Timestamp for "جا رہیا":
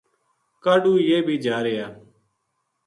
1.43-1.87